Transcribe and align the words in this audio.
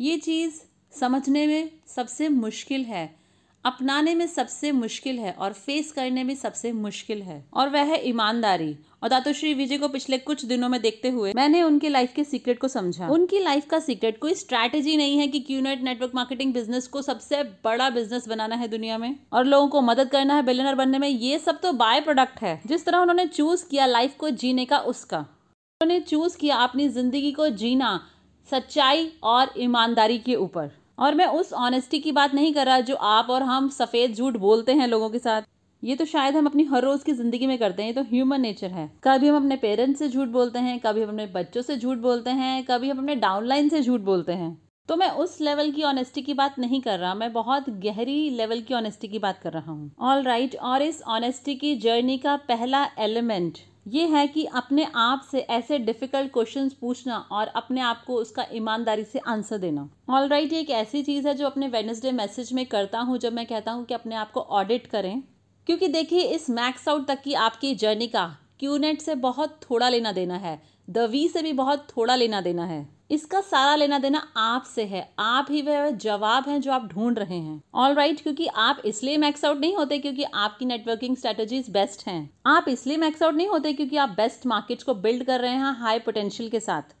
ये 0.00 0.16
चीज़ 0.16 0.52
समझने 0.92 1.46
में 1.46 1.70
सबसे 1.86 2.28
मुश्किल 2.28 2.84
है, 2.84 3.16
अपनाने 3.64 4.14
में 4.14 4.26
सबसे 4.26 4.70
मुश्किल 4.72 5.18
है 5.18 5.32
और 5.32 5.52
फेस 5.52 5.90
करने 5.92 6.22
में 6.24 6.34
सबसे 6.34 6.70
मुश्किल 6.72 7.22
है। 7.22 7.44
और 7.54 7.68
वह 7.68 7.82
है 7.82 8.08
ईमानदारी। 8.08 8.76
और 9.02 9.08
दातोश्री 9.08 9.52
विजय 9.54 9.78
को 9.78 9.88
पिछले 9.88 10.18
कुछ 10.18 10.44
दिनों 10.44 10.68
में 10.68 10.80
देखते 10.82 11.08
हुए 11.08 11.32
मैंने 11.36 11.62
उनके 11.62 11.88
लाइफ 11.88 12.12
के 12.12 12.24
सीक्रेट 12.24 12.58
को 12.58 12.68
समझा। 12.68 13.08
उनकी 13.08 13.38
लाइफ 13.38 13.66
का 13.66 13.78
सीक्रेट 13.78 14.18
कोई 14.18 14.34
स्ट्रैटेजी 14.34 14.96
नहीं 14.96 15.18
है 15.18 15.26
कि 15.28 15.40
क्यूनेट 15.40 15.82
नेटवर्क 15.82 16.12
मार्केटिंग 16.14 16.54
बिज़नेस 16.54 16.86
को 16.86 17.02
सबसे 17.02 17.42
बड़ा 17.64 17.90
बिज़नेस 17.90 18.28
बनाना 18.28 18.56
है 18.56 18.68
दुनिया 18.68 18.98
में। 18.98 19.16
और 19.32 19.44
लोगों 19.44 19.68
को 19.68 19.80
मदद 19.80 20.10
करना 20.10 20.36
है 20.36 20.42
बिलियनर 20.42 20.74
बनने 20.74 20.98
में, 20.98 21.08
ये 21.08 21.38
सब 21.38 21.60
तो 21.60 21.72
बाय 21.72 22.00
प्रोडक्ट 22.00 22.40
है। 22.42 22.60
जिस 22.66 22.84
तरह 22.84 22.98
उन्होंने 22.98 23.26
चूज़ 23.26 23.68
किया 23.68 23.86
लाइफ 23.86 24.16
को 24.18 24.30
जीने 24.30 24.64
का, 24.64 24.78
उसका। 24.78 25.18
उन्होंने 25.80 26.00
चूज़ 26.00 26.36
किया 26.36 26.56
अपनी 26.56 26.88
ज़िंदगी 26.88 27.32
को 27.32 27.48
जीना 27.48 28.00
सच्चाई 28.50 29.10
और 29.24 29.52
ईमानदारी 29.58 30.18
के 30.18 30.34
ऊपर। 30.36 30.70
और 30.98 31.14
मैं 31.14 31.26
उस 31.26 31.52
ऑनेस्टी 31.52 31.98
की 31.98 32.12
बात 32.12 32.34
नहीं 32.34 32.52
कर 32.54 32.66
रहा 32.66 32.80
जो 32.80 32.94
आप 32.94 33.30
और 33.30 33.42
हम 33.42 33.68
सफ़ेद 33.70 34.14
झूठ 34.14 34.36
बोलते 34.38 34.72
हैं 34.72 34.86
लोगों 34.88 35.10
के 35.10 35.18
साथ। 35.18 35.42
ये 35.82 35.94
तो 35.96 36.04
शायद 36.04 36.36
हम 36.36 36.46
अपनी 36.46 36.64
हर 36.64 36.82
रोज़ 36.82 37.04
की 37.04 37.12
ज़िंदगी 37.12 37.46
में 37.46 37.56
करते 37.58 37.82
हैं, 37.82 37.88
ये 37.88 37.94
तो 37.94 38.02
ह्यूमन 38.04 38.40
नेचर 38.40 38.70
है। 38.70 38.90
कभी 39.04 39.28
हम 39.28 39.36
अपने 39.36 39.56
पेरेंट्स 39.56 39.98
से 39.98 40.08
झूठ 40.08 40.28
बोलते 40.28 40.58
हैं, 40.58 40.78
कभी 40.80 41.02
हम 41.02 41.08
अपने 41.08 41.26
बच्चों 41.26 41.62
से 41.62 41.76
झूठ 41.76 41.98
बोलते 41.98 42.30
हैं, 42.32 42.64
कभी 42.64 42.90
हम 42.90 42.98
अपने 42.98 43.14
डाउनलाइन 43.16 43.68
से 43.68 43.80
झूठ 43.82 44.00
बोलते 44.00 44.32
हैं। 44.32 44.56
तो 44.88 44.96
मैं 44.96 45.08
उस 45.14 45.40
लेवल 45.40 45.70
की 45.70 45.82
ऑनेस्टी 45.82 46.22
की 46.22 46.34
बात 46.34 46.58
नहीं 46.58 46.80
कर 46.80 46.98
रहा, 46.98 47.14
मैं 47.14 47.32
बहुत 47.32 47.70
गहरी 47.80 48.30
लेवल 48.30 48.60
की 48.60 48.74
ऑनेस्टी 48.74 49.08
की 49.08 49.18
बात 49.18 49.38
कर 49.38 49.52
रहा 49.52 49.72
हूँ। 49.72 49.90
ऑल 50.00 50.22
राइट 50.22 50.56
और 50.56 50.82
इस 50.82 51.02
ऑनेस्टी 51.08 51.54
की 51.54 51.74
जर्नी 51.78 52.18
का 52.18 52.36
पहला 52.48 52.86
एलिमेंट 52.98 53.58
ये 53.86 54.06
है 54.06 54.26
कि 54.26 54.44
अपने 54.44 54.86
आप 54.94 55.22
से 55.30 55.40
ऐसे 55.40 55.78
डिफ़िकल्ट 55.78 56.32
क्वेश्चंस 56.32 56.72
पूछना 56.72 57.16
और 57.32 57.46
अपने 57.46 57.80
आप 57.80 58.02
को 58.06 58.14
उसका 58.14 58.44
ईमानदारी 58.52 59.04
से 59.04 59.18
आंसर 59.18 59.58
देना। 59.58 59.88
ऑल 60.10 60.28
राइट 60.28 60.52
ये 60.52 60.60
एक 60.60 60.70
ऐसी 60.70 61.02
चीज़ 61.02 61.28
है 61.28 61.34
जो 61.34 61.46
अपने 61.46 61.68
वेनसडे 61.68 62.12
मैसेज 62.12 62.52
में 62.52 62.64
करता 62.66 63.00
हूँ, 63.00 63.18
जब 63.18 63.32
मैं 63.32 63.46
कहता 63.46 63.72
हूँ 63.72 63.84
कि 63.84 63.94
अपने 63.94 64.14
आप 64.14 64.30
को 64.30 64.40
ऑडिट 64.40 64.86
करें। 64.86 65.22
क्योंकि 65.66 65.88
देखिए, 65.88 66.20
इस 66.20 66.50
मैक्स 66.50 66.88
आउट 66.88 67.06
तक 67.06 67.22
की 67.22 67.34
आपकी 67.34 67.74
जर्नी 67.74 68.06
का 68.06 68.26
क्यूनेट 68.58 69.00
से 69.00 69.14
बहुत 69.14 69.60
थोड़ा 69.70 69.88
लेना 69.88 70.12
देना 70.12 70.36
है 70.36 70.60
द 70.90 70.98
वी 70.98 71.28
से 71.28 71.42
भी 71.42 71.52
बहुत 71.52 71.86
थोड़ा 71.96 72.16
लेना 72.16 72.40
देना 72.40 72.64
है। 72.64 72.99
इसका 73.10 73.40
सारा 73.40 73.74
लेना 73.74 73.98
देना 73.98 74.18
आपसे 74.36 74.84
है। 74.84 75.08
आप 75.18 75.46
ही 75.50 75.62
वह 75.62 75.90
जवाब 75.90 76.48
हैं 76.48 76.60
जो 76.60 76.72
आप 76.72 76.86
ढूंढ 76.86 77.18
रहे 77.18 77.38
हैं। 77.38 77.62
ऑल 77.74 77.94
राइट 77.94 78.10
right, 78.10 78.22
क्योंकि 78.22 78.46
आप 78.46 78.82
इसलिए 78.84 79.16
मैक्स 79.16 79.44
आउट 79.44 79.58
नहीं 79.58 79.74
होते 79.76 79.98
क्योंकि 79.98 80.24
आपकी 80.24 80.64
नेटवर्किंग 80.64 81.16
स्ट्रेटेजीज 81.16 81.70
बेस्ट 81.70 82.06
हैं। 82.06 82.30
आप 82.46 82.68
इसलिए 82.68 82.96
मैक्स 82.96 83.22
आउट 83.22 83.34
नहीं 83.34 83.48
होते 83.48 83.72
क्योंकि 83.72 83.96
आप 83.96 84.10
बेस्ट 84.10 84.46
मार्केट्स 84.46 84.84
को 84.84 84.94
बिल्ड 84.94 85.24
कर 85.24 85.40
रहे 85.40 85.54
हैं 85.54 85.74
हाई 85.80 85.98
पोटेंशियल 85.98 86.50
के 86.50 86.60
साथ। 86.60 86.94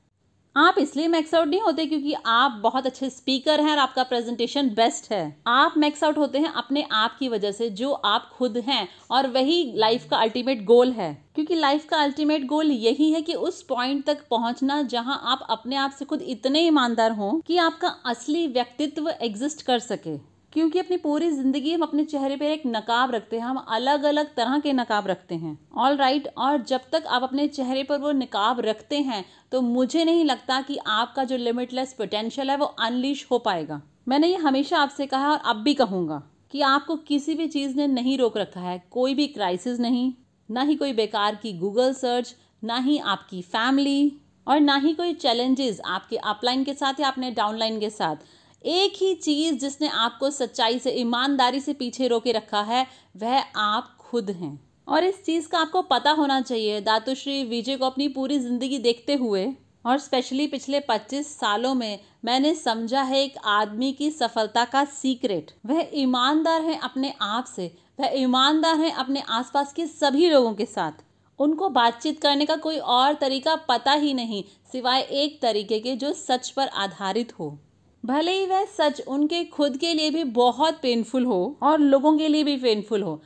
आप 0.56 0.74
इसलिए 0.78 1.08
मैक्स 1.08 1.34
आउट 1.34 1.48
नहीं 1.48 1.60
होते 1.60 1.84
क्योंकि 1.86 2.14
आप 2.26 2.60
बहुत 2.62 2.86
अच्छे 2.86 3.10
स्पीकर 3.10 3.60
हैं 3.60 3.70
और 3.70 3.78
आपका 3.78 4.02
प्रेजेंटेशन 4.02 4.68
बेस्ट 4.68 5.12
है। 5.12 5.42
आप 5.46 5.74
मैक्स 5.76 6.04
आउट 6.04 6.18
होते 6.18 6.38
हैं 6.38 6.52
अपने 6.52 6.86
आप 6.92 7.16
की 7.18 7.28
वजह 7.28 7.52
से, 7.52 7.68
जो 7.70 7.92
आप 7.92 8.30
खुद 8.32 8.56
हैं, 8.58 8.88
और 9.10 9.26
वही 9.26 9.72
लाइफ 9.76 10.06
का 10.10 10.16
अल्टीमेट 10.16 10.64
गोल 10.64 10.92
है। 10.92 11.12
क्योंकि 11.34 11.54
लाइफ 11.54 11.84
का 11.84 11.96
अल्टीमेट 11.96 12.46
गोल 12.46 12.70
यही 12.70 13.10
है 13.12 13.22
कि 13.22 13.34
उस 13.34 13.62
पॉइंट 13.62 14.04
तक 14.06 14.26
पहुँचना 14.30 14.82
जहाँ 14.82 15.20
आप 15.24 15.46
अपने 15.50 15.76
आप 15.76 15.90
से 15.90 16.04
खुद 16.04 16.22
इतने 16.22 16.60
ईमानदार 16.60 17.12
हों 17.12 17.40
कि 17.40 17.56
आपका 17.56 17.88
असली 18.06 18.46
व्यक्तित्व 18.46 19.10
एग्जिस्ट 19.10 19.62
कर 19.62 19.78
सके। 19.78 20.29
क्योंकि 20.52 20.78
अपनी 20.78 20.96
पूरी 20.96 21.30
ज़िंदगी 21.30 21.72
हम 21.72 21.82
अपने 21.82 22.04
चेहरे 22.04 22.36
पर 22.36 22.44
एक 22.44 22.62
नकाब 22.66 23.10
रखते 23.10 23.38
हैं 23.38 23.44
हम 23.44 23.56
अलग 23.68 24.02
अलग 24.04 24.34
तरह 24.36 24.58
के 24.58 24.72
नकाब 24.72 25.06
रखते 25.06 25.34
हैं। 25.34 25.58
ऑल 25.74 25.96
राइट 25.96 26.22
right, 26.22 26.36
और 26.38 26.62
जब 26.62 26.80
तक 26.92 27.04
आप 27.08 27.22
अपने 27.22 27.46
चेहरे 27.48 27.82
पर 27.82 27.98
वो 27.98 28.12
नकाब 28.12 28.60
रखते 28.60 29.00
हैं 29.00 29.24
तो 29.52 29.60
मुझे 29.60 30.04
नहीं 30.04 30.24
लगता 30.24 30.60
कि 30.60 30.78
आपका 30.88 31.24
जो 31.24 31.36
लिमिटलेस 31.36 31.92
पोटेंशियल 31.92 32.50
है 32.50 32.56
वो 32.56 32.66
अनलिश 32.66 33.26
हो 33.30 33.38
पाएगा। 33.38 33.80
मैंने 34.08 34.28
ये 34.28 34.36
हमेशा 34.38 34.78
आपसे 34.78 35.06
कहा 35.06 35.30
और 35.30 35.38
अब 35.44 35.56
भी 35.56 35.74
कहूँगा 35.74 36.22
कि 36.52 36.60
आपको 36.62 36.96
किसी 36.98 37.34
भी 37.34 37.46
चीज़ 37.48 37.76
ने 37.76 37.86
नहीं 37.86 38.16
रोक 38.18 38.36
रखा 38.36 38.60
है 38.60 38.82
कोई 38.90 39.14
भी 39.14 39.26
क्राइसिस 39.28 39.78
नहीं 39.80 40.12
ना 40.48 40.62
ही 40.62 40.74
कोई 40.76 40.92
बेकार 40.92 41.34
की 41.34 41.52
गूगल 41.58 41.92
सर्च 41.92 42.34
ना 42.64 42.78
ही 42.78 42.98
आपकी 42.98 43.42
फैमिली 43.42 44.12
और 44.46 44.60
ना 44.60 44.76
ही 44.76 44.92
कोई 44.94 45.12
चैलेंजेस 45.14 45.80
आपके 45.86 46.16
अपलाइन 46.16 46.64
के 46.64 46.74
साथ 46.74 47.00
या 47.00 47.08
अपने 47.08 47.30
डाउनलाइन 47.30 47.78
के 47.80 47.90
साथ। 47.90 48.16
एक 48.64 48.92
ही 48.96 49.14
चीज़ 49.14 49.54
जिसने 49.54 49.88
आपको 49.88 50.30
सच्चाई 50.30 50.78
से, 50.78 50.90
ईमानदारी 50.90 51.60
से 51.60 51.72
पीछे 51.72 52.08
रोके 52.08 52.32
रखा 52.32 52.62
है, 52.62 52.86
वह 53.16 53.38
आप 53.56 53.96
खुद 54.00 54.30
हैं। 54.30 54.70
और 54.88 55.04
इस 55.04 55.24
चीज़ 55.24 55.48
का 55.48 55.58
आपको 55.58 55.82
पता 55.82 56.10
होना 56.10 56.40
चाहिए। 56.40 56.80
दातुश्री 56.80 57.44
विजय 57.44 57.76
को 57.76 57.86
अपनी 57.86 58.08
पूरी 58.08 58.38
ज़िंदगी 58.38 58.78
देखते 58.78 59.14
हुए 59.14 59.54
और 59.86 59.98
स्पेशली 59.98 60.46
पिछले 60.46 60.80
25 60.80 61.26
सालों 61.38 61.74
में 61.74 61.98
मैंने 62.24 62.54
समझा 62.54 63.02
है 63.02 63.22
एक 63.22 63.38
आदमी 63.44 63.92
की 63.92 64.10
सफलता 64.10 64.64
का 64.64 64.84
सीक्रेट। 64.84 65.50
वह 65.66 65.88
ईमानदार 65.94 66.62
है 66.62 66.78
अपने 66.78 67.14
आप 67.22 67.44
से। 67.44 67.74
वह 68.00 68.10
ईमानदार 68.14 68.76
है 68.76 68.90
अपने 68.90 69.20
आसपास 69.20 69.72
के 69.72 69.86
सभी 69.86 70.30
लोगों 70.30 70.52
के 70.54 70.66
साथ। 70.66 71.02
उनको 71.38 71.68
बातचीत 71.68 72.20
करने 72.22 72.46
का 72.46 72.56
कोई 72.56 72.78
और 72.78 73.14
तरीका 73.14 73.56
पता 73.68 73.92
ही 73.92 74.14
नहीं, 74.14 74.44
सिवाय 74.72 75.00
एक 75.00 75.40
तरीके 75.42 75.80
के 75.80 75.96
जो 75.96 76.12
सच 76.12 76.50
पर 76.50 76.68
आधारित 76.68 77.38
हो। 77.38 77.58
भले 78.04 78.32
ही 78.32 78.46
वह 78.46 78.64
सच 78.64 79.00
उनके 79.08 79.44
खुद 79.44 79.76
के 79.76 79.92
लिए 79.94 80.10
भी 80.10 80.24
बहुत 80.34 80.80
पेनफुल 80.82 81.24
हो 81.24 81.58
और 81.62 81.80
लोगों 81.80 82.16
के 82.18 82.28
लिए 82.28 82.44
भी 82.44 82.56
पेनफुल 82.56 83.02
हो 83.02 83.20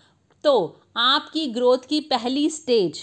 तो 0.44 0.80
आपकी 0.96 1.46
ग्रोथ 1.46 1.86
की 1.88 2.00
पहली 2.00 2.48
स्टेज 2.50 3.00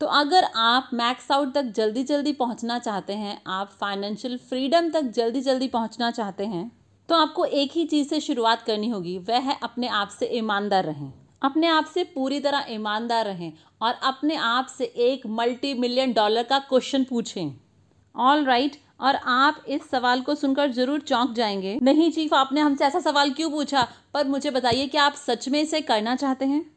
तो 0.00 0.06
अगर 0.06 0.44
आप 0.56 0.90
मैक्स 0.94 1.30
आउट 1.32 1.52
तक 1.54 1.72
जल्दी 1.76 2.02
जल्दी 2.04 2.32
पहुँचना 2.32 2.78
चाहते 2.78 3.12
हैं, 3.12 3.40
आप 3.46 3.70
फाइनेंशियल 3.80 4.36
फ्रीडम 4.48 4.90
तक 4.90 5.02
जल्दी 5.10 5.40
जल्दी 5.40 5.68
पहुँचना 5.68 6.10
चाहते 6.10 6.46
हैं 6.46 6.70
तो 7.08 7.14
आपको 7.14 7.44
एक 7.44 7.72
ही 7.74 7.84
चीज़ 7.84 8.08
से 8.08 8.20
शुरुआत 8.20 8.62
करनी 8.62 8.88
होगी, 8.88 9.18
वह 9.18 9.38
है 9.38 9.58
अपने 9.62 9.88
आप 9.88 10.08
से 10.08 10.26
ईमानदार 10.38 10.84
रहें। 10.84 11.12
अपने 11.42 11.66
आप 11.66 11.84
से 11.84 12.04
पूरी 12.04 12.40
तरह 12.40 12.66
ईमानदार 12.70 13.24
रहें 13.24 13.52
और 13.82 13.94
अपने 14.02 14.36
आप 14.36 14.66
से 14.78 14.84
एक 14.84 15.26
मल्टी 15.30 15.74
मिलियन 15.74 16.12
डॉलर 16.12 16.42
का 16.42 16.58
क्वेश्चन 16.60 17.04
पूछें। 17.04 17.54
ऑल 18.14 18.44
राइट 18.44 18.76
और 19.00 19.16
आप 19.16 19.64
इस 19.68 19.90
सवाल 19.90 20.20
को 20.20 20.34
सुनकर 20.34 20.70
ज़रूर 20.70 21.00
चौंक 21.00 21.32
जाएँगे। 21.32 21.78
नहीं, 21.82 22.10
चीफ, 22.12 22.34
आपने 22.34 22.60
हमसे 22.60 22.84
ऐसा 22.84 23.00
सवाल 23.00 23.30
क्यों 23.30 23.50
पूछा? 23.50 23.88
पर 24.14 24.26
मुझे 24.26 24.50
बताइए 24.50 24.86
कि 24.86 24.98
आप 24.98 25.14
सच 25.14 25.48
में 25.48 25.62
इसे 25.62 25.80
करना 25.80 26.16
चाहते 26.16 26.44
हैं? 26.44 26.70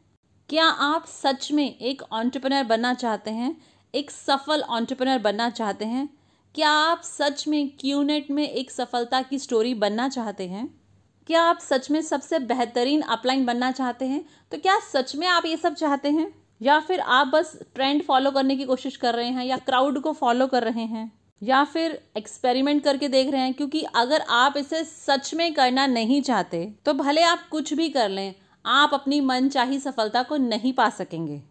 क्या 0.48 0.66
आप 0.66 1.06
सच 1.06 1.52
में 1.52 1.78
एक 1.78 2.02
ऑन्टरप्रनर 2.12 2.64
बनना 2.64 2.94
चाहते 2.94 3.30
हैं? 3.30 3.62
एक 3.94 4.10
सफल 4.10 4.60
ऑन्टरप्रनर 4.60 5.18
बनना 5.18 5.50
चाहते 5.50 5.84
हैं? 5.84 6.08
क्या 6.54 6.70
आप 6.70 7.00
सच 7.00 7.48
में 7.48 7.70
क्यूनेट 7.80 8.30
में 8.30 8.48
एक 8.48 8.70
सफलता 8.70 9.22
की 9.22 9.38
स्टोरी 9.38 9.74
बनना 9.74 10.08
चाहते 10.08 10.48
हैं? 10.48 10.80
क्या 11.26 11.42
आप 11.42 11.58
सच 11.58 11.90
में 11.90 12.02
सबसे 12.02 12.38
बेहतरीन 12.38 13.00
अपलाइन 13.00 13.46
बनना 13.46 13.70
चाहते 13.72 14.04
हैं? 14.04 14.24
तो 14.52 14.58
क्या 14.58 14.80
सच 14.80 15.16
में 15.16 15.26
आप 15.26 15.46
ये 15.46 15.56
सब 15.56 15.74
चाहते 15.74 16.10
हैं? 16.10 16.34
या 16.62 16.80
फिर 16.80 17.00
आप 17.00 17.26
बस 17.26 17.58
ट्रेंड 17.74 18.02
फॉलो 18.02 18.30
करने 18.30 18.56
की 18.56 18.64
कोशिश 18.64 18.96
कर 18.96 19.14
रहे 19.14 19.28
हैं 19.28 19.44
या 19.44 19.56
क्राउड 19.56 20.00
को 20.00 20.12
फॉलो 20.12 20.46
कर 20.46 20.64
रहे 20.64 20.84
हैं? 20.84 21.17
या 21.42 21.62
फिर 21.64 21.98
एक्सपेरिमेंट 22.16 22.82
करके 22.84 23.08
देख 23.08 23.30
रहे 23.30 23.40
हैं, 23.40 23.54
क्योंकि 23.54 23.82
अगर 23.94 24.20
आप 24.20 24.56
इसे 24.56 24.82
सच 24.84 25.32
में 25.34 25.52
करना 25.54 25.86
नहीं 25.86 26.20
चाहते 26.22 26.64
तो 26.86 26.94
भले 26.94 27.22
आप 27.22 27.48
कुछ 27.50 27.72
भी 27.74 27.88
कर 27.88 28.08
लें, 28.08 28.34
आप 28.64 28.94
अपनी 28.94 29.20
मन 29.20 29.48
चाही 29.48 29.78
सफलता 29.80 30.22
को 30.22 30.36
नहीं 30.36 30.72
पा 30.72 30.88
सकेंगे। 30.90 31.42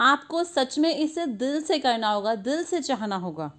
आपको 0.00 0.42
सच 0.44 0.78
में 0.78 0.94
इसे 0.94 1.26
दिल 1.26 1.60
से 1.62 1.78
करना 1.78 2.10
होगा, 2.10 2.34
दिल 2.34 2.62
से 2.64 2.80
चाहना 2.80 3.16
होगा। 3.16 3.50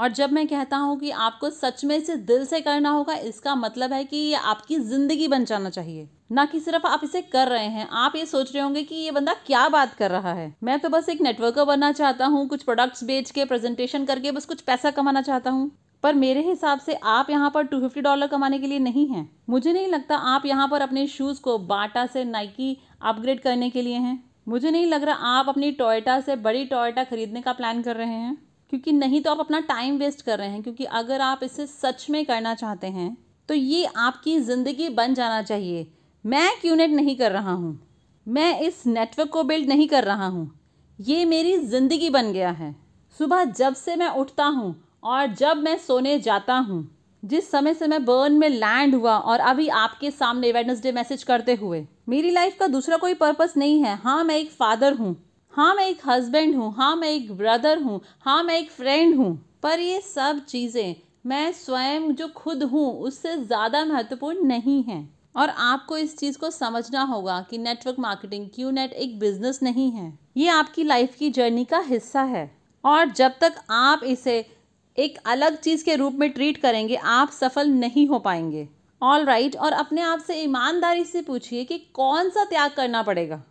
और 0.00 0.12
जब 0.12 0.32
मैं 0.32 0.46
कहता 0.46 0.76
हूँ 0.76 0.98
कि 0.98 1.10
आपको 1.10 1.48
सच 1.50 1.84
में 1.84 1.96
इसे 1.96 2.14
दिल 2.16 2.44
से 2.46 2.60
करना 2.60 2.90
होगा, 2.90 3.14
इसका 3.14 3.54
मतलब 3.54 3.92
है 3.92 4.04
कि 4.04 4.16
ये 4.16 4.34
आपकी 4.34 4.78
ज़िंदगी 4.78 5.28
बन 5.28 5.44
जाना 5.44 5.70
चाहिए। 5.70 6.08
ना 6.32 6.44
कि 6.44 6.60
सिर्फ़ 6.60 6.86
आप 6.86 7.00
इसे 7.04 7.22
कर 7.22 7.48
रहे 7.48 7.66
हैं। 7.66 7.88
आप 7.88 8.16
ये 8.16 8.26
सोच 8.26 8.54
रहे 8.54 8.62
होंगे 8.62 8.82
कि 8.82 8.94
ये 8.94 9.10
बंदा 9.10 9.34
क्या 9.46 9.68
बात 9.68 9.94
कर 9.94 10.10
रहा 10.10 10.32
है। 10.32 10.54
मैं 10.62 10.78
तो 10.80 10.88
बस 10.88 11.08
एक 11.08 11.20
नेटवर्कर 11.20 11.64
बनना 11.64 11.92
चाहता 11.92 12.26
हूँ, 12.26 12.46
कुछ 12.48 12.62
प्रोडक्ट्स 12.62 13.04
बेच 13.04 13.30
के 13.30 13.44
प्रेजेंटेशन 13.44 14.04
करके, 14.04 14.32
बस 14.32 14.46
कुछ 14.46 14.60
पैसा 14.60 14.90
कमाना 14.90 15.22
चाहता 15.22 15.50
हूँ। 15.50 15.70
पर 16.02 16.14
मेरे 16.14 16.42
हिसाब 16.42 16.80
से 16.80 16.94
आप 16.94 17.30
यहाँ 17.30 17.50
पर 17.50 17.66
250 17.66 18.00
डॉलर 18.00 18.26
कमाने 18.26 18.58
के 18.58 18.66
लिए 18.66 18.78
नहीं 18.78 19.08
हैं। 19.08 19.28
मुझे 19.48 19.72
नहीं 19.72 19.88
लगता 19.88 20.16
आप 20.16 20.46
यहाँ 20.46 20.68
पर 20.68 20.80
अपने 20.80 21.06
शूज़ 21.06 21.40
को 21.40 21.58
बाटा 21.58 22.06
से 22.06 22.24
नाइकी 22.24 22.76
अपग्रेड 23.02 23.40
करने 23.40 23.70
के 23.70 23.82
लिए 23.82 23.98
हैं। 23.98 24.22
मुझे 24.48 24.70
नहीं 24.70 24.86
लग 24.86 25.04
रहा 25.04 25.38
आप 25.38 25.48
अपनी 25.48 25.70
टोयोटा 25.72 26.20
से 26.20 26.36
बड़ी 26.36 26.64
टोयोटा 26.64 27.04
खरीदने 27.04 27.40
का 27.40 27.52
प्लान 27.52 27.82
कर 27.82 27.96
रहे 27.96 28.08
हैं। 28.08 28.49
क्योंकि 28.70 28.92
नहीं 28.92 29.20
तो 29.22 29.30
आप 29.30 29.40
अपना 29.40 29.60
टाइम 29.62 29.96
वेस्ट 29.98 30.22
कर 30.22 30.38
रहे 30.38 30.48
हैं, 30.48 30.62
क्योंकि 30.62 30.84
अगर 30.84 31.20
आप 31.20 31.40
इसे 31.42 31.66
सच 31.66 32.06
में 32.10 32.24
करना 32.26 32.54
चाहते 32.54 32.86
हैं 32.88 33.16
तो 33.48 33.54
ये 33.54 33.84
आपकी 33.98 34.38
ज़िंदगी 34.40 34.88
बन 34.90 35.14
जाना 35.14 35.42
चाहिए। 35.42 35.86
मैं 36.24 36.50
क्यूनेट 36.60 36.90
नहीं 36.90 37.16
कर 37.16 37.32
रहा 37.32 37.52
हूँ। 37.52 37.78
मैं 38.26 38.60
इस 38.60 38.82
नेटवर्क 38.86 39.30
को 39.30 39.42
बिल्ड 39.44 39.68
नहीं 39.68 39.88
कर 39.88 40.04
रहा 40.04 40.26
हूँ। 40.26 40.50
ये 40.98 41.24
मेरी 41.24 41.56
ज़िंदगी 41.58 42.10
बन 42.10 42.32
गया 42.32 42.50
है। 42.52 42.74
सुबह 43.16 43.44
जब 43.46 43.74
से 43.74 43.96
मैं 43.96 44.08
उठता 44.10 44.44
हूँ 44.46 44.74
और 45.04 45.26
जब 45.34 45.56
मैं 45.58 45.76
सोने 45.78 46.18
जाता 46.20 46.54
हूँ, 46.56 46.88
जिस 47.22 47.50
समय 47.50 47.74
से 47.74 47.86
मैं 47.86 48.04
बर्न 48.04 48.32
में 48.32 48.48
लैंड 48.48 48.94
हुआ 48.94 49.16
और 49.16 49.40
अभी 49.40 49.66
आपके 49.68 50.10
सामने 50.10 50.52
वेडनेसडे 50.52 50.92
मैसेज 50.92 51.22
करते 51.22 51.54
हुए, 51.54 51.86
मेरी 52.08 52.30
लाइफ 52.30 52.56
का 52.60 52.66
दूसरा 52.68 52.96
कोई 52.96 53.14
पर्पस 53.16 53.54
नहीं 53.56 53.82
है। 53.82 53.94
हाँ 53.96 54.22
मैं 54.24 54.36
एक 54.36 54.50
फादर 54.50 54.94
हूँ। 54.94 55.14
हाँ 55.54 55.74
मैं 55.74 55.86
एक 55.88 56.00
हस्बैंड 56.06 56.54
हूँ 56.56 56.72
हाँ 56.74 56.94
मैं 56.96 57.08
एक 57.08 57.30
ब्रदर 57.32 57.78
हूँ 57.82 58.00
हाँ 58.20 58.42
मैं 58.42 58.58
एक 58.58 58.70
फ्रेंड 58.70 59.16
हूँ। 59.16 59.34
पर 59.62 59.80
ये 59.80 60.00
सब 60.00 60.44
चीज़ें 60.48 60.94
मैं 61.26 61.50
स्वयं 61.52 62.10
जो 62.14 62.28
खुद 62.28 62.62
हूँ 62.62 62.92
उससे 62.98 63.36
ज़्यादा 63.36 63.84
महत्वपूर्ण 63.84 64.46
नहीं 64.46 64.82
है। 64.82 65.08
और 65.36 65.48
आपको 65.48 65.96
इस 65.96 66.16
चीज़ 66.18 66.38
को 66.38 66.50
समझना 66.50 67.02
होगा 67.02 67.40
कि 67.50 67.58
नेटवर्क 67.58 67.98
मार्केटिंग 67.98 68.48
क्यू 68.54 68.70
नेट 68.70 68.92
एक 68.92 69.18
बिज़नेस 69.18 69.62
नहीं 69.62 69.90
है। 69.90 70.12
ये 70.36 70.48
आपकी 70.48 70.84
लाइफ 70.84 71.14
की 71.14 71.30
जर्नी 71.30 71.64
का 71.64 71.78
हिस्सा 71.80 72.22
है। 72.22 72.50
और 72.84 73.10
जब 73.10 73.34
तक 73.40 73.60
आप 73.70 74.04
इसे 74.04 74.44
एक 74.98 75.18
अलग 75.26 75.56
चीज़ 75.56 75.84
के 75.84 75.96
रूप 75.96 76.14
में 76.14 76.30
ट्रीट 76.30 76.56
करेंगे 76.56 76.96
आप 76.96 77.30
सफल 77.30 77.68
नहीं 77.68 78.08
हो 78.08 78.18
पाएँगे। 78.18 78.68
ऑल 79.02 79.24
राइट 79.24 79.52
right, 79.52 79.64
और 79.64 79.72
अपने 79.72 80.00
आप 80.00 80.20
से 80.20 80.42
ईमानदारी 80.42 81.04
से 81.04 81.22
पूछिए 81.22 81.64
कि 81.64 81.78
कौन 81.94 82.30
सा 82.30 82.44
त्याग 82.44 82.70
करना 82.70 83.02
पड़ेगा? 83.02 83.42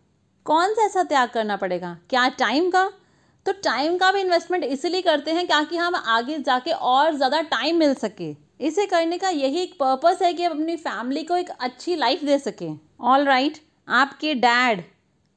कौन 0.45 0.73
सा 0.73 0.85
ऐसा 0.85 1.03
त्याग 1.03 1.29
करना 1.29 1.55
पड़ेगा? 1.57 1.97
क्या 2.09 2.27
टाइम 2.29 2.69
का? 2.69 2.89
तो 3.45 3.51
टाइम 3.63 3.97
का 3.97 4.11
भी 4.11 4.21
इन्वेस्टमेंट 4.21 4.63
इसलिए 4.63 5.01
करते 5.01 5.31
हैं 5.31 5.45
ताकि 5.47 5.77
हम 5.77 5.95
आगे 5.95 6.37
जाके 6.39 6.71
और 6.71 7.15
ज़्यादा 7.15 7.41
टाइम 7.51 7.77
मिल 7.77 7.93
सके। 7.95 8.29
इसे 8.61 8.85
करने 8.85 9.17
का 9.17 9.29
यही 9.29 9.59
एक 9.59 9.73
पर्पस 9.79 10.21
है 10.21 10.33
कि 10.33 10.43
हम 10.43 10.51
अपनी 10.53 10.75
फैमिली 10.77 11.23
को 11.23 11.35
एक 11.35 11.49
अच्छी 11.51 11.95
लाइफ 11.95 12.23
दे 12.23 12.37
सकें। 12.39 12.79
ऑल 13.01 13.25
राइट 13.25 13.57
आपके 13.87 14.33
डैड 14.35 14.83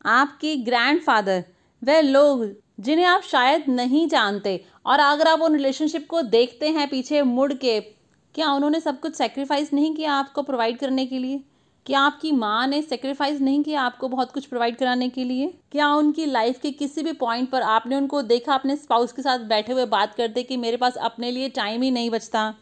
आपके 0.04 0.56
ग्रैंड 0.64 1.02
फादर 1.02 1.44
वह 1.82 2.00
लोग 2.00 2.46
जिन्हें 2.80 3.06
आप 3.06 3.22
शायद 3.22 3.64
नहीं 3.70 4.06
जानते 4.08 4.64
और 4.86 5.00
अगर 5.00 5.28
आप 5.28 5.40
उन 5.40 5.54
रिलेशनशिप 5.54 6.06
को 6.10 6.22
देखते 6.22 6.68
हैं 6.68 6.88
पीछे 6.88 7.22
मुड़ 7.22 7.52
के, 7.54 7.80
क्या 7.80 8.52
उन्होंने 8.52 8.80
सब 8.80 9.00
कुछ 9.00 9.14
सेक्रीफाइस 9.14 9.72
नहीं 9.72 9.94
किया 9.94 10.12
आपको 10.14 10.42
प्रोवाइड 10.42 10.78
करने 10.78 11.06
के 11.06 11.18
लिए? 11.18 11.42
क्या 11.86 12.00
आपकी 12.00 12.30
माँ 12.32 12.66
ने 12.66 12.80
सेक्रीफाइस 12.82 13.40
नहीं 13.40 13.62
किया 13.62 13.82
आपको 13.82 14.08
बहुत 14.08 14.32
कुछ 14.32 14.44
प्रोवाइड 14.46 14.76
कराने 14.76 15.08
के 15.08 15.24
लिए? 15.24 15.46
क्या 15.72 15.88
उनकी 15.94 16.26
लाइफ 16.26 16.58
के 16.60 16.70
किसी 16.70 17.02
भी 17.02 17.12
पॉइंट 17.12 17.48
पर 17.50 17.62
आपने 17.62 17.96
उनको 17.96 18.20
देखा, 18.22 18.54
अपने 18.54 18.76
स्पाउस 18.76 19.12
के 19.12 19.22
साथ 19.22 19.38
बैठे 19.48 19.72
हुए 19.72 19.86
बात 19.86 20.14
करते 20.14 20.42
कि 20.42 20.56
मेरे 20.56 20.76
पास 20.76 20.96
अपने 20.98 21.30
लिए 21.30 21.48
टाइम 21.48 21.82
ही 21.82 21.90
नहीं 21.90 22.10
बचता? 22.10 22.54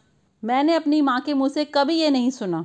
मैंने 0.43 0.75
अपनी 0.75 1.01
माँ 1.03 1.21
के 1.21 1.35
मुँह 1.35 1.49
से 1.49 1.65
कभी 1.65 1.95
ये 1.95 2.11
नहीं 2.11 2.31
सुना, 2.31 2.63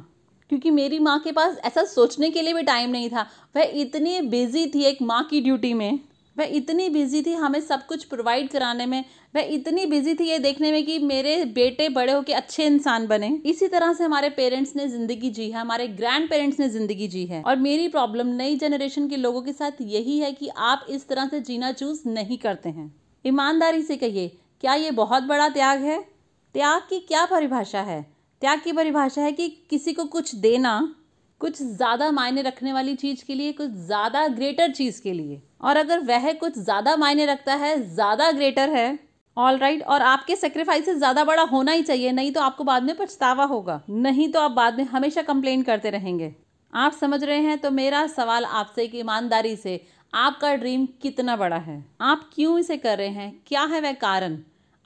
क्योंकि 0.50 0.72
मेरी 0.72 1.00
माँ 1.00 1.20
के 1.20 1.32
पास 1.32 1.58
ऐसा 1.66 1.84
सोचने 1.86 2.30
के 2.32 2.42
लिए 2.42 2.54
भी 2.54 2.64
टाइम 2.64 2.90
नहीं 2.90 3.10
था। 3.10 3.28
वह 3.56 3.72
इतनी 3.76 4.20
बिज़ी 4.22 4.66
थी 4.68 4.84
एक 4.84 5.02
माँ 5.02 5.24
की 5.24 5.42
ड्यूटी 5.42 5.74
में। 5.74 6.00
वह 6.38 6.50
इतनी 6.52 6.88
बिज़ी 6.90 7.22
थी, 7.22 7.34
हमें 7.34 7.60
सब 7.62 7.86
कुछ 7.86 8.04
प्रोवाइड 8.04 8.50
कराने 8.50 8.86
में 8.86 9.04
वह 9.36 9.42
इतनी 9.54 9.86
बिज़ी 9.86 10.14
थी 10.16 10.24
ये 10.24 10.40
देखने 10.40 10.72
में 10.72 10.86
कि 10.86 10.98
मेरे 11.02 11.44
बेटे 11.46 11.88
बड़े 11.90 12.12
होकर 12.14 12.34
अच्छे 12.34 12.66
इंसान 12.66 13.08
बने। 13.08 13.28
इसी 13.46 13.68
तरह 13.68 13.94
से 13.94 14.04
हमारे 14.04 14.30
पेरेंट्स 14.32 14.76
ने 14.76 14.88
ज़िंदगी 14.88 15.30
जी 15.30 15.50
है, 15.50 15.60
हमारे 15.60 15.88
ग्रैंड 15.90 16.30
पेरेंट्स 16.30 16.60
ने 16.60 16.70
ज़िंदगी 16.70 17.08
जी 17.08 17.26
है। 17.26 17.42
और 17.44 17.56
मेरी 17.58 17.88
प्रॉब्लम 17.88 18.28
नई 18.36 18.56
जनरेशन 18.56 19.08
के 19.08 19.18
लोगों 19.18 19.42
के 19.42 19.54
साथ 19.54 19.82
यही 19.82 20.18
है 20.20 20.32
कि 20.32 20.50
आप 20.50 20.86
इस 20.90 21.08
तरह 21.08 21.28
से 21.28 21.40
जीना 21.42 21.72
चूज़ 21.72 22.02
नहीं 22.08 22.38
करते 22.38 22.70
हैं। 22.70 22.94
ईमानदारी 23.26 23.82
से 23.82 23.98
कहिए, 23.98 24.28
क्या 24.62 24.74
ये 24.74 24.92
बहुत 24.94 25.24
बड़ा 25.24 25.50
त्याग 25.50 25.82
है? 25.82 26.00
त्याग 26.56 26.82
की 26.82 27.00
क्या 27.00 27.26
परिभाषा 27.26 27.82
है? 27.82 28.02
त्याग 28.42 28.62
की 28.62 28.72
परिभाषा 28.72 29.22
है 29.22 29.32
कि 29.32 29.48
किसी 29.70 29.94
को 29.94 30.04
कुछ 30.06 30.36
देना, 30.36 30.96
कुछ 31.42 31.62
ज़्यादा 31.62 32.10
मायने 32.12 32.42
रखने 32.42 32.74
वाली 32.74 32.96
चीज़ 32.96 33.24
के 33.26 33.36
लिए, 33.36 33.52
कुछ 33.52 33.70
ज़्यादा 33.70 34.28
ग्रेटर 34.28 34.72
चीज़ 34.72 35.02
के 35.02 35.14
लिए। 35.14 35.42
और 35.62 35.78
अगर 35.78 36.00
वह 36.02 36.32
कुछ 36.34 36.58
ज़्यादा 36.60 36.96
मायने 36.98 37.26
रखता 37.26 37.54
है 37.56 37.76
ज़्यादा 37.86 38.32
ग्रेटर 38.32 38.70
है 38.70 38.88
ऑल 39.38 39.58
राइट 39.58 39.76
right, 39.76 39.92
और 39.92 40.02
आपके 40.04 40.36
सेक्रीफाइस 40.36 40.90
ज़्यादा 40.90 41.24
बड़ा 41.24 41.44
होना 41.44 41.72
ही 41.72 41.84
चाहिए 41.84 42.12
नहीं 42.12 42.32
तो 42.32 42.42
आपको 42.42 42.64
बाद 42.64 42.84
में 42.84 42.96
पछतावा 42.98 43.44
होगा। 43.46 43.82
नहीं 43.90 44.32
तो 44.32 44.40
आप 44.40 44.52
बाद 44.52 44.78
में 44.78 44.84
हमेशा 44.86 45.22
कंप्लेन 45.24 45.64
करते 45.64 45.90
रहेंगे। 45.90 46.34
आप 46.74 46.94
समझ 46.94 47.24
रहे 47.24 47.40
हैं? 47.40 47.58
तो 47.58 47.72
मेरा 47.72 48.06
सवाल 48.08 48.46
आपसे 48.46 48.88
कि 48.88 49.00
ईमानदारी 49.00 49.56
से 49.56 49.80
आपका 50.14 50.54
ड्रीम 50.56 50.86
कितना 51.02 51.36
बड़ा 51.36 51.58
है? 51.58 51.84
आप 52.02 52.30
क्यों 52.36 52.58
इसे 52.60 52.78
कर 52.78 52.98
रहे 52.98 53.08
हैं? 53.10 53.42
क्या 53.48 53.64
है 53.64 53.82
वह 53.82 53.94
कारण? 53.96 54.38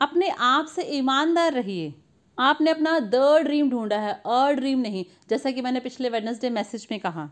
अपने 0.01 0.29
आप 0.29 0.65
से 0.65 0.83
ईमानदार 0.97 1.53
रहिए। 1.53 1.93
आपने 2.37 2.71
अपना 2.71 2.99
द 3.01 3.41
ड्रीम 3.43 3.69
ढूंढा 3.69 3.97
है 3.97 4.13
अ 4.25 4.51
ड्रीम 4.51 4.79
नहीं 4.79 5.05
जैसा 5.29 5.51
कि 5.51 5.61
मैंने 5.61 5.79
पिछले 5.79 6.09
वेडनेसडे 6.09 6.49
मैसेज 6.51 6.87
में 6.91 6.99
कहा। 6.99 7.29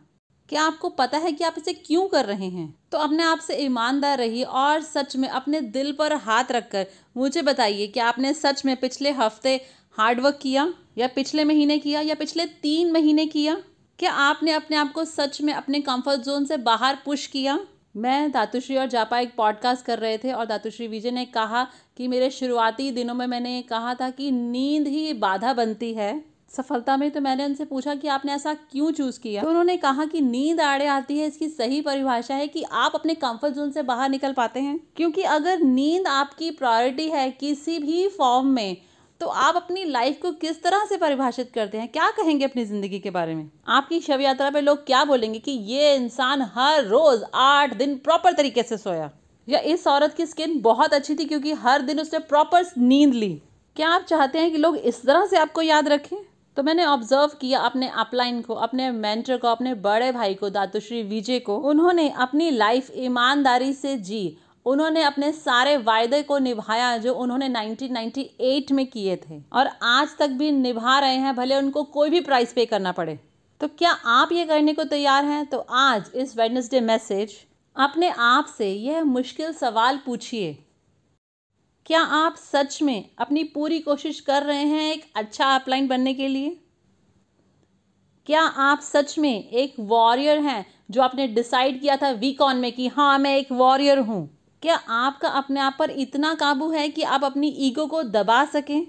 क्या 0.50 0.64
आपको 0.64 0.90
पता 0.90 1.18
है 1.18 1.32
कि 1.32 1.44
आप 1.44 1.56
इसे 1.58 1.74
क्यों 1.74 2.08
कर 2.08 2.26
रहे 2.26 2.46
हैं? 2.46 2.74
तो 2.92 2.98
अपने 2.98 3.24
आप 3.24 3.40
से 3.40 3.56
ईमानदार 3.56 4.18
रहिए 4.18 4.44
और 4.44 4.82
सच 4.82 5.16
में 5.16 5.28
अपने 5.30 5.62
दिल 5.62 5.92
पर 5.92 6.14
हाथ 6.14 6.52
रखकर 6.52 6.86
मुझे 7.18 7.42
बताइए 7.42 7.88
कि 7.88 8.00
आपने 8.00 8.34
सच 8.34 8.66
में 8.66 8.76
पिछले 8.78 9.12
हफ़्ते 9.12 9.56
हार्डवर्क 9.98 10.40
किया 10.42 10.74
या 10.98 11.08
पिछले 11.08 11.44
महीने 11.44 11.78
किया 11.78 12.02
या 12.02 12.16
पिछले 12.16 12.46
तीन 12.46 12.92
महीने 12.92 13.26
किया? 13.26 13.58
क्या 14.00 14.12
आपने 14.12 14.52
अपने 14.52 14.78
आप 14.78 14.92
को 14.94 15.06
सच 15.06 15.42
में 15.42 15.54
अपने 15.54 15.80
कंफर्ट 15.80 16.22
जोन 16.22 16.46
से 16.46 16.58
बाहर 16.58 16.98
पुश 17.06 17.28
किया? 17.28 17.60
मैं 17.96 18.32
दातुश्री 18.32 18.78
और 18.78 18.86
जापा 18.86 19.20
एक 19.20 19.36
पॉडकास्ट 19.36 19.86
कर 19.86 20.00
रहे 20.00 20.18
थे 20.18 20.32
और 20.32 20.46
दातुश्री 20.46 20.88
विजय 20.88 21.12
ने 21.12 21.26
कहा 21.26 21.64
कि 21.98 22.08
मेरे 22.08 22.30
शुरुआती 22.30 22.92
दिनों 22.92 23.14
में 23.14 23.28
मैंने 23.28 23.62
कहा 23.62 23.94
था 23.94 24.10
कि 24.10 24.32
नींद 24.32 24.88
ही 24.88 25.14
बाधा 25.14 25.54
बनती 25.54 25.94
है। 25.94 26.37
सफलता 26.52 26.96
में 26.98 27.10
तो 27.12 27.22
मैंने 27.22 27.46
उनसे 27.46 27.66
पूछा 27.66 27.94
कि 27.96 28.08
आपने 28.08 28.34
ऐसा 28.34 28.54
क्यों 28.54 28.92
चूज़ 28.92 29.20
किया? 29.20 29.42
तो 29.44 29.50
उन्होंने 29.50 29.76
कहा 29.78 30.06
कि 30.06 30.22
नींद 30.22 30.62
आड़े 30.62 30.86
आती 30.88 31.18
है, 31.20 31.28
इसकी 31.28 31.48
सही 31.50 31.82
परिभाषा 31.82 32.36
है 32.36 32.48
कि 32.48 32.64
आप 32.64 32.92
अपने 32.96 33.14
कंफर्ट 33.16 33.54
जोन 33.54 33.72
से 33.72 33.82
बाहर 33.84 34.10
निकल 34.10 34.34
पाते 34.34 34.60
हैं। 34.60 34.80
क्योंकि 34.96 35.22
अगर 35.24 35.60
नींद 35.60 36.08
आपकी 36.08 36.52
प्रायोरिटी 36.52 37.10
है 37.10 37.30
किसी 37.32 37.78
भी 37.80 38.08
फॉर्म 38.08 38.48
में 38.48 38.78
तो 39.22 39.28
आप 39.28 39.56
अपनी 39.56 39.84
लाइफ 39.84 40.20
को 40.22 40.32
किस 40.32 40.62
तरह 40.64 40.86
से 40.86 40.98
परिभाषित 40.98 41.52
करते 41.54 41.78
हैं? 41.78 41.88
क्या 41.88 42.10
कहेंगे 42.12 42.46
अपनी 42.46 42.66
ज़िंदगी 42.66 43.00
के 43.00 43.10
बारे 43.10 43.36
में? 43.36 43.50
आपकी 43.68 44.00
शव 44.00 44.22
यात्रा 44.22 44.50
पे 44.50 44.62
लोग 44.62 44.86
क्या 44.86 45.04
बोलेंगे 45.06 45.40
कि 45.40 45.52
ये 45.52 45.96
इंसान 45.96 46.42
हर 46.56 46.86
रोज़ 46.86 47.24
आठ 47.36 47.74
दिन 47.74 47.96
प्रॉपर 47.98 48.34
तरीके 48.34 48.64
से 48.64 48.78
सोया? 48.78 49.10
या 49.48 49.60
इस 49.60 49.88
औरत 49.88 50.14
की 50.14 50.26
स्किन 50.26 50.60
बहुत 50.62 50.94
अच्छी 50.94 51.16
थी 51.16 51.26
क्योंकि 51.26 51.54
हर 51.56 51.82
दिन 51.82 52.00
उसने 52.00 52.20
प्रॉपर 52.22 52.66
नींद 52.78 53.14
ली। 53.14 53.34
क्या 53.76 53.90
आप 53.90 54.06
चाहते 54.06 54.40
हैं 54.40 54.52
कि 54.52 54.58
लोग 54.58 54.78
इस 54.78 55.02
तरह 55.04 55.26
से 55.26 55.38
आपको 55.38 55.62
याद 55.62 55.88
रखें? 55.88 56.18
तो 56.58 56.64
मैंने 56.64 56.86
ऑब्ज़र्व 56.86 57.28
किया 57.28 57.60
अपने 57.60 57.90
अपलाइन 57.90 58.42
को, 58.42 58.54
अपने 58.54 58.92
मेंटर 58.92 59.38
को, 59.38 59.48
अपने 59.48 59.74
बड़े 59.74 60.12
भाई 60.12 60.34
को, 60.34 60.50
दातुश्री 60.50 61.04
विजय 61.04 61.40
को। 61.40 61.58
उन्होंने 61.58 62.10
अपनी 62.10 62.52
लाइफ 62.52 62.92
ईमानदारी 62.96 63.74
से 63.74 63.98
जी। 63.98 64.38
उन्होंने 64.66 65.04
अपने 65.04 65.32
सारे 65.32 65.78
वायदे 65.78 66.24
को 66.24 66.38
निभाया 66.38 66.98
जो 66.98 67.14
उन्होंने 67.14 67.50
1998 67.50 68.72
में 68.72 68.88
किए 68.88 69.16
थे। 69.16 69.42
और 69.54 69.70
आज 69.84 70.08
तक 70.20 70.28
भी 70.28 70.52
निभा 70.52 71.00
रहे 71.00 71.16
हैं, 71.16 71.36
भले 71.36 71.56
उनको 71.56 71.84
कोई 71.84 72.10
भी 72.10 72.22
प्राइस 72.22 72.54
पे 72.54 72.66
करना 72.66 72.92
पड़े। 72.92 73.20
तो 73.62 73.68
क्या 73.68 73.92
आप 73.92 74.30
ये 74.32 74.46
करने 74.46 74.74
को 74.74 74.84
तैयार 74.84 75.26
हैं? 75.26 75.46
तो 75.46 75.58
आज 75.58 76.12
इस 76.16 76.38
वेडनेसडे 76.38 76.82
मैसेज 76.82 77.34
अपने 77.76 78.10
आप 78.10 78.46
से 78.58 78.74
यह 78.74 79.04
मुश्किल 79.04 79.54
सवाल 79.54 80.00
पूछिए। 80.06 80.64
क्या 81.88 82.02
आप 82.02 82.36
सच 82.36 82.82
में 82.82 83.10
अपनी 83.18 83.44
पूरी 83.44 83.80
कोशिश 83.80 84.20
कर 84.20 84.44
रहे 84.44 84.64
हैं 84.64 84.94
एक 84.94 85.04
अच्छा 85.16 85.46
अपलाइन 85.56 85.88
बनने 85.88 86.14
के 86.14 86.28
लिए? 86.28 86.50
क्या 88.26 88.42
आप 88.42 88.80
सच 88.80 89.18
में 89.20 89.50
एक 89.50 89.76
वॉरियर 89.80 90.40
हैं 90.40 90.66
जो 90.92 91.02
आपने 91.02 91.28
डिसाइड 91.28 91.82
किया 91.82 91.98
था 91.98 92.10
वीक 92.12 92.42
ऑन 92.42 92.58
में 92.58 92.72
कि 92.72 92.88
हाँ 92.88 93.20
मैं 93.20 93.38
एक 93.38 93.52
वॉरियर 93.52 94.00
हूँ? 94.00 94.38
क्या 94.62 94.76
आपका 94.76 95.30
अपने 95.30 95.60
आप 95.60 95.76
पर 95.80 95.90
इतना 95.90 96.34
काबू 96.34 96.70
है 96.72 96.90
कि 96.90 97.04
आप 97.04 97.24
अपनी 97.24 97.48
ईगो 97.48 97.86
को 97.86 98.04
दबा 98.04 98.46
सकें 98.46 98.86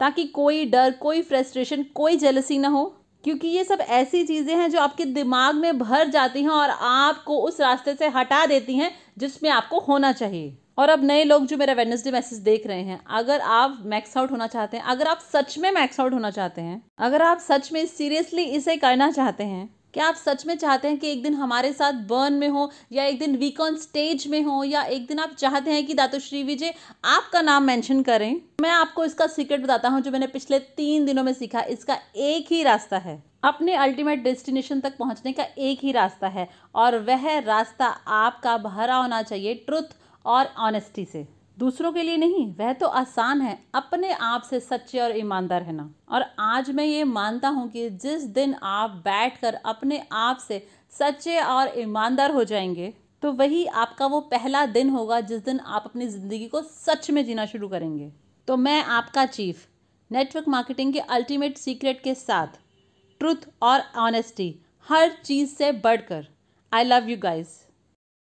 ताकि 0.00 0.24
कोई 0.24 0.64
डर, 0.66 0.90
कोई 0.90 1.22
फ्रस्ट्रेशन, 1.22 1.82
कोई 1.82 2.16
जेलसी 2.16 2.58
ना 2.58 2.68
हो? 2.68 2.84
क्योंकि 3.24 3.48
ये 3.48 3.64
सब 3.64 3.80
ऐसी 3.80 4.24
चीज़ें 4.24 4.56
हैं 4.56 4.70
जो 4.70 4.80
आपके 4.80 5.04
दिमाग 5.04 5.54
में 5.54 5.78
भर 5.78 6.08
जाती 6.08 6.42
हैं 6.42 6.50
और 6.50 6.70
आपको 6.70 7.36
उस 7.36 7.60
रास्ते 7.60 7.94
से 7.94 8.08
हटा 8.08 8.46
देती 8.46 8.76
हैं 8.76 8.94
जिसमें 9.18 9.50
आपको 9.50 9.80
होना 9.80 10.12
चाहिए। 10.12 10.58
और 10.78 10.88
अब 10.88 11.04
नए 11.04 11.24
लोग 11.24 11.46
जो 11.46 11.56
मेरा 11.56 11.72
वेडनेसडे 11.72 12.10
मैसेज 12.10 12.38
देख 12.38 12.66
रहे 12.66 12.82
हैं, 12.82 13.00
अगर 13.10 13.40
आप 13.40 13.82
मैक्स 13.84 14.16
आउट 14.16 14.30
होना 14.30 14.46
चाहते 14.46 14.76
हैं, 14.76 14.84
अगर 14.84 15.06
आप 15.06 15.20
सच 15.32 15.58
में 15.58 15.70
मैक्स 15.70 16.00
आउट 16.00 16.12
होना 16.12 16.30
चाहते 16.30 16.60
हैं, 16.60 16.82
अगर 16.98 17.22
आप 17.22 17.38
सच 17.38 17.72
में 17.72 17.86
सीरियसली 17.86 18.42
इसे 18.42 18.76
करना 18.76 19.10
चाहते 19.10 19.44
हैं, 19.44 19.74
क्या 19.94 20.06
आप 20.06 20.14
सच 20.14 20.46
में 20.46 20.56
चाहते 20.56 20.88
हैं 20.88 20.98
कि 20.98 21.10
एक 21.12 21.22
दिन 21.22 21.34
हमारे 21.34 21.72
साथ 21.72 21.92
बर्न 21.92 22.32
में 22.32 22.48
हो, 22.48 22.70
या 22.92 23.04
एक 23.04 23.18
दिन 23.18 23.36
वीक 23.36 23.60
ऑन 23.60 23.76
स्टेज 23.76 24.26
में 24.26 24.42
हो, 24.42 24.64
या 24.64 24.82
एक 24.82 25.06
दिन 25.06 25.18
आप 25.18 25.30
चाहते 25.30 25.70
हैं 25.70 25.86
कि 25.86 25.94
दातुश्री 25.94 26.42
विजय 26.42 26.74
आपका 27.04 27.42
नाम 27.42 27.62
मेंशन 27.62 28.02
करें? 28.02 28.40
मैं 28.60 28.70
आपको 28.70 29.04
इसका 29.04 29.26
सीक्रेट 29.26 29.62
बताता 29.62 29.88
हूँ, 29.88 30.00
जो 30.00 30.10
मैंने 30.10 30.26
पिछले 30.26 30.58
तीन 30.58 31.04
दिनों 31.04 31.24
में 31.24 31.32
सीखा, 31.32 31.60
इसका 31.60 31.98
एक 32.16 32.46
ही 32.50 32.62
रास्ता 32.62 32.98
है। 32.98 33.22
अपने 33.44 33.74
अल्टीमेट 33.74 34.22
डेस्टिनेशन 34.22 34.80
तक 34.80 34.96
पहुँचने 34.96 35.32
का 35.32 35.46
एक 35.58 35.78
ही 35.82 35.92
रास्ता 35.92 36.28
है, 36.28 36.48
और 36.74 36.98
वह 36.98 37.38
रास्ता 37.38 37.86
आपका 37.86 38.56
भरा 38.56 38.96
होना 38.96 39.22
चाहिए 39.22 39.54
ट्रुथ 39.54 39.96
और 40.26 40.46
ऑनेस्टी 40.58 41.04
से। 41.04 41.26
दूसरों 41.58 41.92
के 41.92 42.02
लिए 42.02 42.16
नहीं, 42.16 42.46
वह 42.54 42.72
तो 42.72 42.86
आसान 42.88 43.40
है, 43.40 43.58
अपने 43.74 44.12
आप 44.12 44.42
से 44.42 44.60
सच्चे 44.60 45.00
और 45.00 45.16
ईमानदार 45.16 45.62
रहना। 45.62 45.90
और 46.08 46.24
आज 46.40 46.70
मैं 46.70 46.84
ये 46.84 47.04
मानता 47.04 47.48
हूँ 47.48 47.68
कि 47.70 47.88
जिस 47.90 48.22
दिन 48.24 48.54
आप 48.54 48.90
बैठकर 49.04 49.54
अपने 49.54 50.02
आप 50.12 50.38
से 50.38 50.66
सच्चे 50.92 51.40
और 51.40 51.72
ईमानदार 51.80 52.30
हो 52.30 52.44
जाएँगे 52.44 52.92
तो 53.22 53.32
वही 53.32 53.64
आपका 53.66 54.06
वो 54.06 54.20
पहला 54.30 54.64
दिन 54.66 54.88
होगा 54.90 55.20
जिस 55.22 55.44
दिन 55.44 55.60
आप 55.60 55.82
अपनी 55.86 56.06
ज़िंदगी 56.08 56.46
को 56.48 56.62
सच 56.62 57.10
में 57.10 57.24
जीना 57.24 57.46
शुरू 57.46 57.68
करेंगे। 57.68 58.10
तो 58.48 58.56
मैं 58.56 58.82
आपका 58.84 59.24
चीफ 59.26 59.66
नेटवर्क 60.10 60.48
मार्केटिंग 60.48 60.92
के 60.92 61.00
अल्टीमेट 61.00 61.58
सीक्रेट 61.58 62.02
के 62.02 62.14
साथ 62.14 62.58
ट्रुथ 63.20 63.48
और 63.62 63.82
ऑनेस्टी 63.98 64.54
हर 64.86 65.10
चीज़ 65.24 65.50
से 65.50 65.70
बढ़कर 65.74 66.26
आई 66.72 66.84
लव 66.84 67.08
यू 67.08 67.16
गाइज़ 67.18 67.48